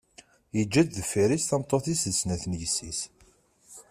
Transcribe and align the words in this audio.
Yeǧǧa-d 0.57 0.89
deffir-s 0.97 1.45
tameṭṭut-is 1.49 2.01
d 2.11 2.13
snat 2.19 2.43
n 2.47 2.53
yessi-s. 2.61 2.99